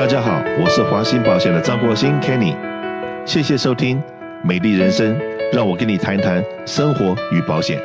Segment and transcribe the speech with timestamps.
[0.00, 2.56] 大家好，我是华兴保险的张国兴 Kenny，
[3.26, 3.98] 谢谢收听
[4.42, 5.14] 《美丽人生》，
[5.52, 7.78] 让我跟你谈谈生活与保险。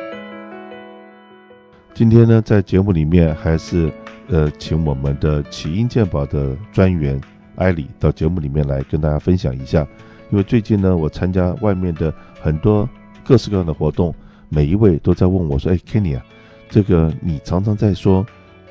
[1.92, 3.92] 今天呢，在节目里面还是
[4.28, 7.20] 呃，请我们的起因健保的专员
[7.56, 9.86] 艾里到节目里面来跟大家分享一下，
[10.30, 12.10] 因为最近呢，我参加外面的
[12.40, 12.88] 很多
[13.22, 14.14] 各式各样的活动，
[14.48, 16.24] 每一位都在问我说：“哎，Kenny 啊，
[16.70, 18.24] 这个你常常在说，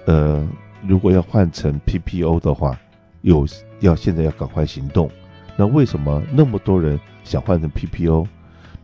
[0.08, 0.44] 呃，
[0.88, 2.76] 如果要换成 PPO 的话。”
[3.26, 3.44] 有
[3.80, 5.10] 要现在要赶快行动，
[5.58, 8.28] 那为什么那么多人想换成 PPO？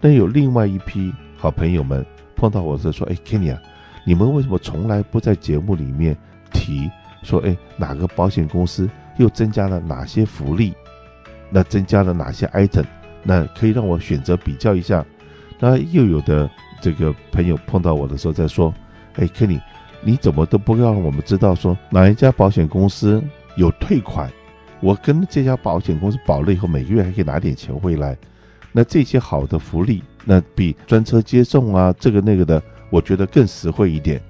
[0.02, 2.04] 那有另外一批好朋友们
[2.36, 3.62] 碰到我是说：“哎，Kenny 啊，
[4.04, 6.18] 你们为什么从来不在节目里面
[6.52, 6.90] 提
[7.22, 10.74] 说，哎，哪个保险公司又增加了哪些福利？
[11.52, 12.86] 那增加了哪些 item？
[13.22, 15.06] 那可以让我选择比较一下。”
[15.60, 16.50] 那又有的
[16.82, 18.74] 这个朋友碰到我的时候在说
[19.18, 19.62] ：“哎，Kenny，
[20.02, 23.22] 你怎么都不让我们知道说哪一家保险公司？”
[23.56, 24.32] 有退款，
[24.80, 28.18] 我跟这家保险公司保了以后，每个月还可以拿点钱回来。
[28.72, 34.22] 那这些好的福利，那比专车接送啊，这个那个的，我觉得更实惠一点。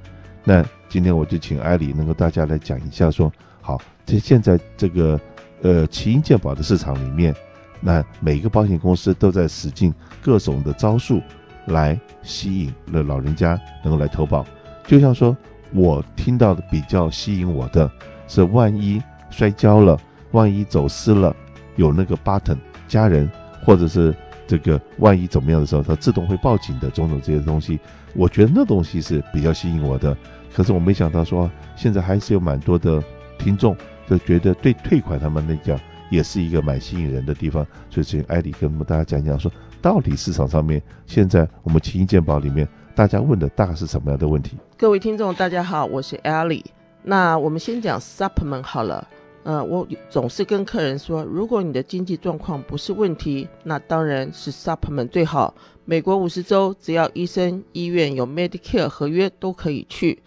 [0.44, 5.19] 那今天我就请艾里能够大家来讲一下说，好，这现在这个
[5.61, 7.35] 呃奇英健保的市场里面，
[7.80, 11.22] 那每个保险公司都在使尽各种的招数
[11.67, 14.44] 来吸引了老人家能够来投保。
[14.88, 15.38] 就像说
[15.72, 17.89] 我听到的比较吸引我的
[18.28, 19.00] 是，万一。
[19.31, 19.99] 摔跤了，
[20.31, 21.35] 万一走失了，
[21.77, 23.27] 有那个 button，家人
[23.65, 24.13] 或者是
[24.45, 27.79] 这个万一怎么样的时候，它自动会报警的种种这些东西，
[28.13, 30.15] 我觉得那东西是比较吸引我的。
[30.53, 33.01] 可是我没想到说，现在还是有蛮多的
[33.38, 33.75] 听众
[34.07, 35.79] 就觉得对退款他们来讲
[36.09, 37.66] 也是一个蛮吸引人的地方。
[37.89, 39.49] 所以请艾里跟我们大家讲讲说，
[39.81, 44.57] 到底市场上面现在我们奇英健保里面大家问的大概是什么样的问题？
[44.77, 46.66] 各位听众大家好，我是艾里。
[47.03, 49.07] 那我们先讲 supplement 好了。
[49.44, 55.56] 呃，我总是跟客人说，如果你的经济状况不是问题，那当然是 supplement 最好。
[55.84, 60.22] 美国五十州，只要医生、医院有 Medicare 合约都可以去。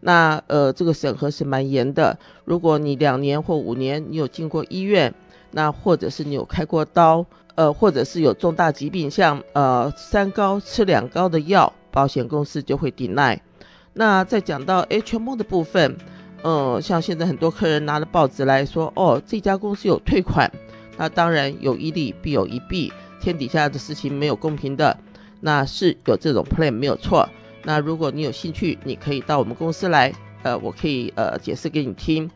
[0.00, 2.18] 那呃，这个审核是蛮严的。
[2.44, 5.14] 如果你两年或五年你有进过医院，
[5.52, 7.24] 那或者是你有开过刀，
[7.54, 13.38] 呃，或者是有重大疾病，像呃三高吃两高的药，保险公司就会 deny。
[13.92, 15.96] 那再讲到 HMO 的部分。
[16.44, 20.48] 嗯，像现在很多客人拿着报纸来说，哦，这家公司有退款，
[20.96, 24.96] 那当然有一利必有一弊，天底下的事情没有公平的，
[25.40, 27.28] 那是有这种 plan 没有错。
[27.64, 30.12] 那如果你有兴趣，你可以到我们公司来，
[30.44, 32.30] 呃，我可以呃解释给你听。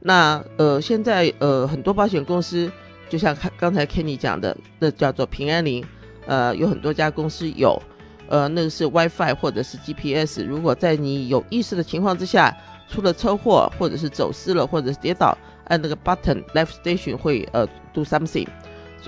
[0.00, 2.72] 那呃，现在呃很多保险公司，
[3.10, 5.84] 就像刚才 Kenny 讲的，那叫做平安林，
[6.26, 7.80] 呃，有很多家公司有，
[8.28, 12.56] 呃，那个是 WiFi 或者是 GPS，如果在你有意识的情况之下。
[12.92, 18.46] 出了车祸，或者是走失了，或者是跌倒，按那个 button，life station 会呃 do something，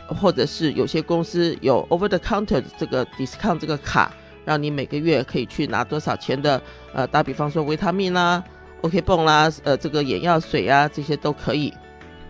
[0.09, 4.11] 或者是有些公司有 over the counter 这个 discount 这个卡，
[4.47, 6.61] 让你每个月可以去拿多少钱的，
[6.95, 8.43] 呃，打比方说维他命啦
[8.81, 11.71] ，OK 绷啦，呃，这个眼药水啊，这些都可以。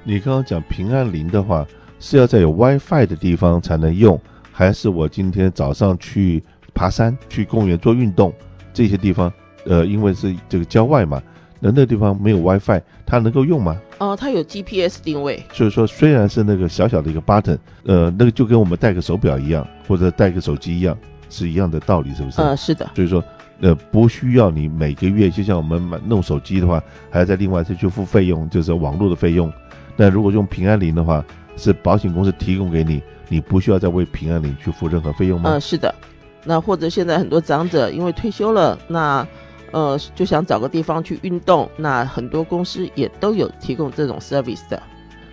[0.03, 1.65] 你刚刚讲平安铃的话，
[2.01, 4.21] 是要在有 WiFi 的地方才能用，
[4.51, 6.43] 还是我今天早上去
[6.75, 8.35] 爬山、去公园做运动
[8.73, 9.33] 这些地方？
[9.67, 11.23] 呃，因为是这个郊外嘛。
[11.65, 13.81] 那那个地方没有 WiFi，它能够用吗？
[13.97, 15.43] 哦，它有 GPS 定位。
[15.51, 20.95] 所以说，虽然是那个小小的一个 button，呃，那个就跟我们带个手表一样，或者带个手机一样，
[21.31, 22.43] 是一样的道理，是不是？
[22.43, 22.91] 呃，是的。
[22.95, 23.25] 所以说，
[23.63, 29.51] 呃，不需要你每个月，就像我们买弄手机的话，还要再另外再去付费用，就是网络的费用。
[29.97, 31.25] 那如果用平安铃的话，
[31.57, 33.01] 是保险公司提供给你，
[33.31, 35.49] 你不需要再为平安铃去付任何费用吗？
[35.49, 35.95] 嗯、呃，是的。
[36.45, 39.27] 那或者现在很多长者因为退休了，那。
[39.75, 44.81] 呃，就想找个地方去运动，那很多公司也都有提供这种 service 的。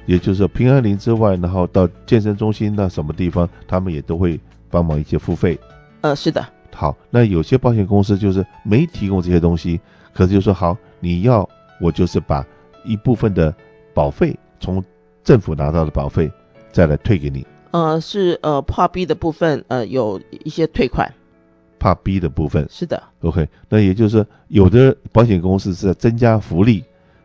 [0.08, 4.40] 也就是说，平安林之外，然后到健身中心那什么地方，他们也都会
[4.72, 5.60] 帮忙一些付费。
[6.02, 6.44] 呃，是的。
[6.74, 9.80] 好，那有些保险公司就是没提供这些东西，
[10.12, 11.48] 可是就说好，你要
[11.80, 12.44] 我就是把
[12.84, 13.54] 一部分的
[13.94, 14.84] 保费从
[15.24, 16.32] 政府拿到的保费
[16.72, 17.46] 再来退给你。
[17.70, 21.14] 呃，是呃，Part B 的部分呃有一些退款。
[21.82, 26.84] 怕 B 的部分是的，OK，那也就是说，有的保险公司是在增加福利，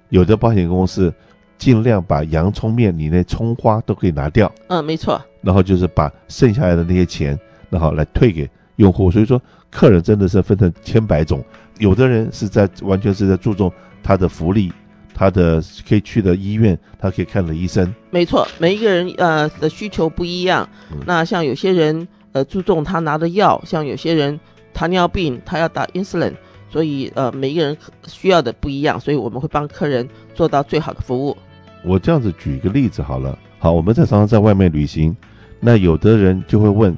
[0.09, 1.13] 有的保险公司
[1.59, 7.39] 尽量把洋葱面里那葱花都可以拿掉，嗯，没错，然后就是把剩下来的那些钱，
[7.69, 9.11] 然后来退给用户。
[9.11, 9.39] 所以说，
[9.71, 11.45] 客人真的是分成千百种，
[11.79, 13.71] 有的人是在完全是在注重
[14.03, 14.73] 他的福利，
[15.13, 22.09] 他的可以去的医院，他可以看的医生，没错，每一个人呃的需求不一样，嗯、那像有些人。
[22.37, 24.39] 呃，注重他拿的药，像有些人
[24.75, 26.35] 糖尿病，他要打 insulin，
[26.69, 27.75] 所以呃，每一个人
[28.07, 31.35] 需要的不一样，所以我们会帮客人做到最好的服务。
[31.83, 33.39] 我这样子举一个例子好了。
[33.59, 35.17] 好，我们在常常在外面旅行，
[35.61, 36.95] 那有的人就会问，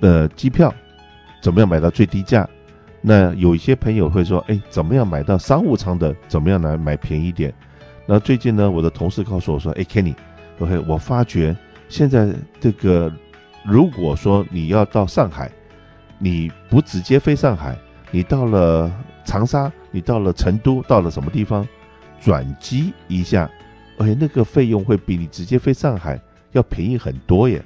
[0.00, 0.70] 呃，机票
[1.40, 2.46] 怎么样买到最低价？
[3.00, 6.14] 那有一些朋友会说，哎，怎么样买到商务舱的？
[6.28, 7.54] 怎么样来买便宜点？
[8.04, 11.56] 那最近呢，我的同事告诉我说，哎，Kenny，OK，我发觉
[11.88, 12.28] 现在
[12.60, 13.10] 这个，
[13.64, 15.50] 如果说你要到上海，
[16.18, 17.76] 你不直接飞上海，
[18.10, 18.90] 你到了
[19.24, 21.66] 长沙，你到了成都，到了什么地方，
[22.20, 23.50] 转机一下，
[23.98, 26.20] 哎，那个费用会比你直接飞上海
[26.52, 27.62] 要便宜很多耶。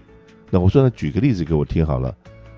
[0.50, 2.14] 那我说，那举个例子给我听好了。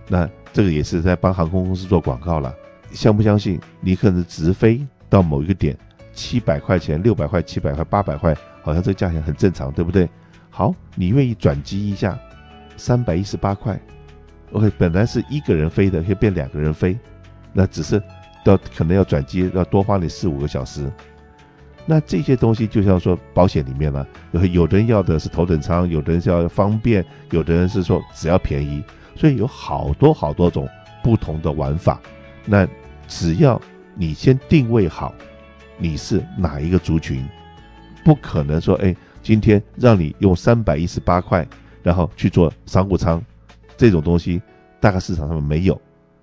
[0.09, 2.55] 那这个也是在帮航空公司做广告了。
[2.91, 3.61] 相不相信？
[3.81, 5.77] 你可能直飞到某一个点，
[6.13, 10.09] 七百块钱、六百块、七百块、八百块，好像这个价钱很正常，对不对？
[10.51, 12.19] 好，你愿意转机一下，
[12.77, 13.79] 三百一十八块。
[14.53, 16.97] OK，本来是一个人飞的，可以变两个人飞，
[17.53, 18.01] 那只是
[18.45, 20.91] 要可能要转机，要多花你四五个小时。
[21.87, 24.07] 那这些东西就像说保险里面了，
[24.53, 28.83] 有的人要的是头等舱，有的人是要方便，有的人是说只要便宜，
[29.17, 30.69] 所以有好多好多种
[31.03, 32.01] 不同的玩法。
[32.47, 32.67] 那
[33.07, 33.61] 只要
[33.95, 35.15] 你先定位好，
[35.77, 37.27] 你是哪一个族群，
[38.03, 41.47] 不可能说，哎，今天让你用三百一十八块，
[41.85, 43.23] 然后去做商务舱，
[43.77, 44.43] 这种东西
[44.81, 45.81] 大概市场上面没有。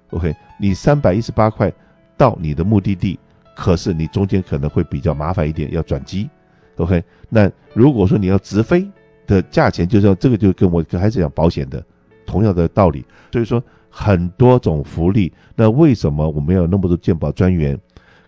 [0.10, 1.72] OK，你三百一十八块
[2.18, 3.18] 到你的目的地，
[3.56, 6.30] 可是你中间可能会比较麻烦一点，要转机。
[6.76, 8.86] OK，那如果说你要直飞
[9.26, 11.82] 的价钱，就是这个就跟我还是讲保险的
[12.26, 13.64] 同样的道理，所以说。
[13.94, 17.78] 很多种福利，那为什么我们要那么多鉴宝专员？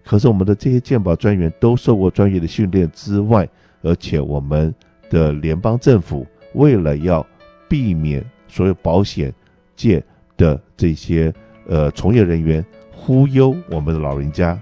[0.03, 3.47] 可是我们的这些鉴宝专员都受过专业的训练之外，
[3.81, 4.75] 而且我们
[5.09, 7.25] 的联邦政府为了要
[7.67, 9.33] 避免所有保险
[9.75, 10.03] 界
[10.37, 11.33] 的这些
[11.67, 14.59] 呃从业人员忽悠我们的老人家，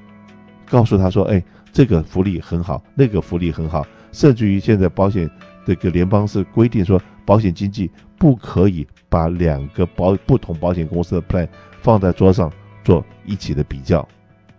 [0.69, 5.29] 告诉他说：“哎，这个福利很好，那个福利很好，甚至于现在保险
[5.65, 7.89] 这个联邦是规定说保险经纪。”
[8.21, 11.47] 不可以把两个保不同保险公司的 plan
[11.81, 12.53] 放在桌上
[12.83, 14.07] 做一起的比较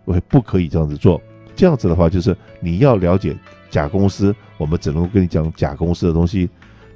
[0.03, 1.21] ，OK，不可以这样子做。
[1.55, 3.33] 这样子的话，就是你要了解
[3.69, 6.49] 甲公司，我们只能跟你讲甲公司的东西，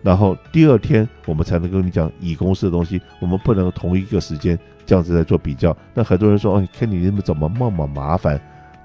[0.08, 3.02] 然后第二天我们才能跟你讲乙公司的东西。
[3.20, 5.76] 我们不能同一个时间这样子来做比较。
[5.94, 8.40] 那很多人说，哎，看你们怎么那么麻烦，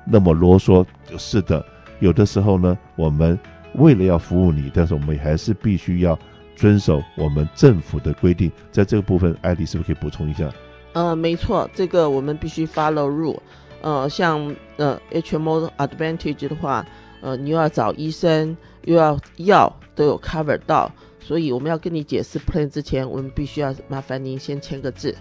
[0.05, 0.85] 那么啰嗦。
[1.17, 1.65] 是的，
[2.01, 3.39] 有的时候呢，我们
[3.75, 6.19] 为了要服务你，但是我们还是必须要。
[6.55, 10.49] 遵守我们政府的规定，在这个部分，艾迪是不是可以补充一下？
[10.93, 13.39] 呃，没错，这个我们必须 follow rule。
[13.81, 16.85] 呃，像呃 HMO Advantage 的话，
[17.23, 18.55] 呃，你又要找医生，
[18.85, 20.93] 又要药都有 cover 到，
[21.25, 25.17] 所以我们要跟你解释 plan 之前，我们必须要麻烦您先签个字。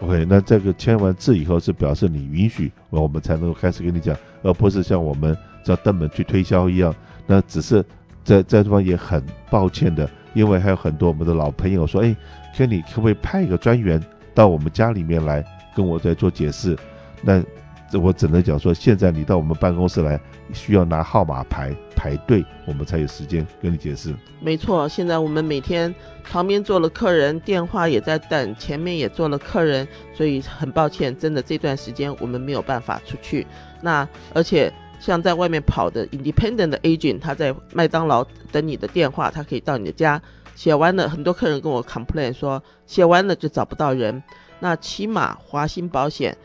[0.00, 6.94] OK，那这个签完字以后是表示你允许，我们才能够开始跟你讲，而不是像我们叫登门去推销一样。
[7.26, 7.82] 那只是
[8.22, 10.08] 在在这地方也很抱歉的。
[10.34, 12.14] 因为还有很多我们的老朋友说，哎
[12.54, 14.00] ，Kenny 可不可以派一个专员
[14.34, 15.44] 到我们家里面来
[15.74, 16.76] 跟我在做解释？
[17.22, 17.42] 那
[17.90, 20.20] 这我只能讲说，现在你到我们办公室来，
[20.52, 24.14] 需要拿号码牌排队，我们才有时间跟你解释。
[24.40, 25.94] 没错，现在我们每天
[26.24, 33.46] 旁边坐了客人，电话也在等，前面也坐了客人，所以很抱歉，真的这段时间我们没有办法出去。
[33.80, 34.72] 那而且。
[35.00, 40.20] 像在外面跑的 independent agent，他在麦当劳等你的电话，他可以到你的家
[40.56, 41.08] 写完了。
[41.08, 44.20] 很多客人跟我 complain 说，写完了就找不到人。
[44.58, 46.36] 那起码华兴保险，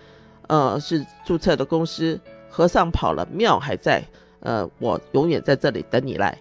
[0.48, 2.20] 呃，是注册的公司，
[2.50, 4.04] 和尚跑了，庙还在。
[4.42, 6.38] 呃，我永远在这里等你来。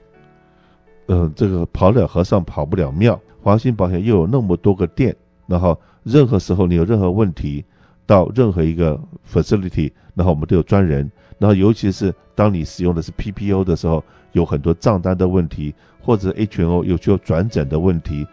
[1.06, 3.20] 呃，这个跑了和尚跑不了庙。
[3.40, 5.14] 华兴保险又有那么多个店，
[5.46, 7.64] 然后任何时候你有任何问题，
[8.06, 9.00] 到任何一个
[9.32, 11.10] facility，然后我们都有专人。
[11.38, 18.26] 然后，尤其是当你使用的是 PPO 的时候，有很多账单的问题，或者 HMO 有需要转诊的问题。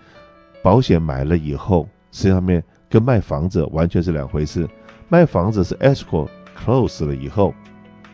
[0.61, 4.67] 保险买了以后，实际上面跟卖房子完全是两回事。
[5.09, 7.53] 卖房子是 escrow close 了以后，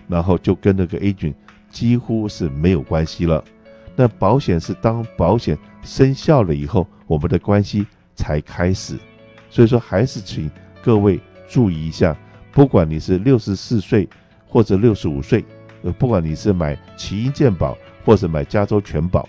[0.08, 1.36] 然后就跟那个 agent
[1.70, 3.44] 几乎是没有关系了。
[3.96, 7.86] 那保险是当保险生效了以后，我们的关系
[8.16, 8.98] 才开始。
[9.50, 10.50] 所以说，还是请
[10.82, 12.18] 各位注意一下，
[12.52, 14.10] 不管你是六十四岁。
[14.48, 15.44] 或者六十五岁，
[15.82, 19.28] 呃，不管你是买奇英健保，或者买加州全保，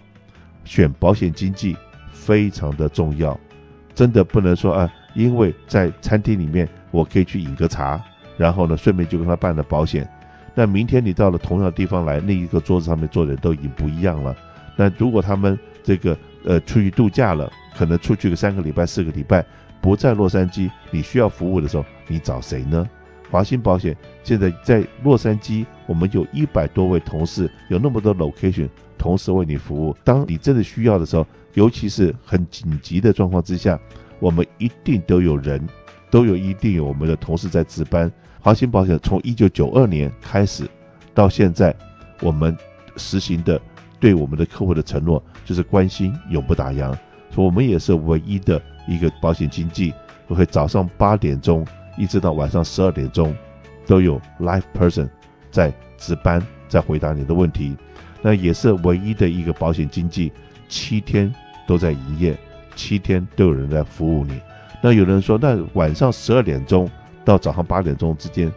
[0.64, 1.76] 选保险经纪
[2.12, 3.36] 非常的重要，
[3.92, 8.02] 真的不能说啊，因为在餐厅里面我可以去饮个茶，
[8.36, 10.08] 然后呢，顺便就跟他办了保险。
[10.54, 14.34] 那明天你到了同样的地方来，那一个桌子上面坐的人都已经不一样了。
[14.76, 19.44] 那如果他们这个呃出去度假了，可能出去个三个礼拜、四个礼拜，
[19.80, 22.88] 不在洛杉矶，你需要服务的时候，你找谁呢？
[23.30, 29.94] 华兴保险现在在洛杉矶，我们有一百多位同事，有那么多 location 同时为你服务。
[30.04, 33.78] 当你真的需要的时候，尤其是很紧急的状况之下，
[34.20, 35.60] 我们一定都有人，
[36.16, 38.10] 都有一定有我们的同事在值班。
[38.40, 40.66] 华兴保险从一九九二年开始
[41.12, 41.76] 到现在，
[42.22, 42.56] 我们
[42.96, 43.60] 实行的
[44.00, 46.90] 对我们的客户的承诺就是关心永不打烊。
[47.30, 48.58] 所以我们也是唯一的
[48.88, 49.92] 一个保险经纪，
[50.26, 51.66] 会早上八点钟。
[51.98, 53.36] 一直到晚上十二点钟，
[53.86, 55.10] 都有 live person
[55.50, 57.76] 在值班，在回答你的问题。
[58.22, 60.32] 那也是唯一的一个保险经纪，
[60.66, 61.30] 七天
[61.66, 62.34] 都在营业，
[62.74, 64.40] 七天都有人在服务你。
[64.82, 66.88] 那有人说，那晚上十二点钟
[67.24, 68.52] 到早上八点钟之间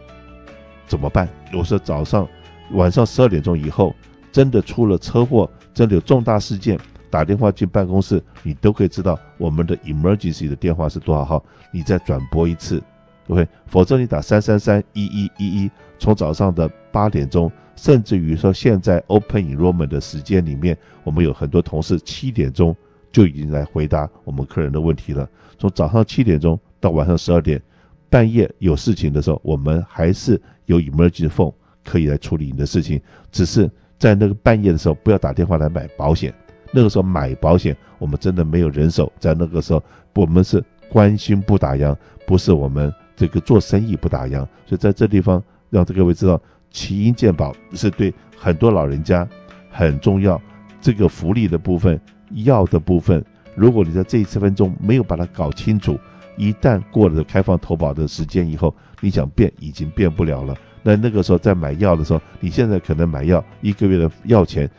[0.86, 1.28] 怎么办？
[1.52, 2.28] 我说早上、
[2.72, 3.94] 晚上十二点钟以后，
[4.30, 12.82] 真的出了车祸，真的有重大事件，打电话进办公室，你都可以知道我们的 emergency 的电话是多少号，你再转拨一次。
[13.28, 22.76] OK，否则你打三三三一一一一，从早上的八点钟，甚至于说现在 Open Enrollment 的时间里面，我们有很多同事七点钟
[23.12, 25.28] 就已经来回答我们客人的问题了。
[25.58, 27.60] 从早上七点钟到晚上十二点，
[28.08, 33.00] 半夜有事情的时候，我们还是有 Emergency Phone 可以来处理你的事情。
[33.30, 36.32] 只是在那个半夜的时候，不要打电话来买保险。
[36.72, 39.12] 那个时候买保险，我们真的没有人手。
[39.18, 39.82] 在那个时候，
[40.14, 42.92] 我们是关心不打烊，不是我们。
[43.16, 46.40] 这个做生意不打烊，所以在这地方让这各位知道，
[46.70, 49.28] 奇英健保是对很多老人家
[49.70, 50.40] 很重要。
[50.80, 52.00] 这个福利的部分、
[52.30, 55.98] 药的部分，如果你在这一次分钟没有把它搞清楚，
[56.36, 60.54] 一旦过了开放投保的时间以后，你想变已经变不了了。
[60.82, 64.70] 那那个时候在买药的时候，你现在可能买药一个月的药钱，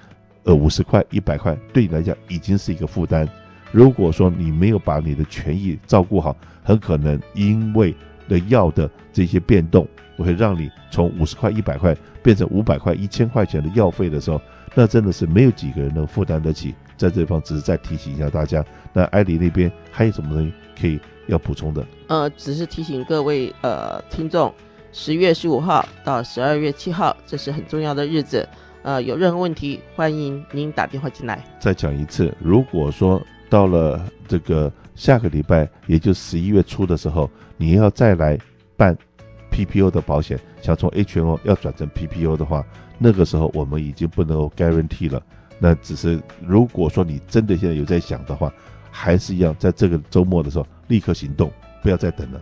[0.44, 3.28] 呃五十块、一百块，对你来讲已经是一个负担。
[3.72, 7.96] 如果说你没有把你的权益照顾好，很可能因为
[8.28, 14.42] 的药的这些变动，会让你从五十块、一百块变成五百块、一千块钱的药费的时候，
[14.74, 16.74] 那真的是没有几个人能负担得起。
[17.02, 18.64] 在这地方，只是再提醒一下大家。
[18.94, 21.86] 那艾迪那边还有什么东西可以要补充的？
[22.08, 24.54] 呃，只是提醒各位呃听众，
[24.92, 28.48] 十月十五号到十二月七号，这是很重要的日子。
[28.84, 31.44] 呃，有任何问题，欢迎您打电话进来。
[31.60, 34.72] 再讲一次，如果说到了这个。
[34.94, 37.28] 下个礼拜，也就十一月初的时候，
[37.58, 38.38] 你要再来
[38.78, 38.96] 办
[39.50, 42.64] PPO 的保险，想从 HMO 要转成 PPO 的话，
[43.00, 45.24] 那个时候我们已经不能够 guarantee 了。
[45.64, 48.52] 那只是如果说你真的现在有在想的话，
[48.90, 51.52] 还是要，在这个周末的时候立刻行动，
[51.84, 52.42] 不要再等了。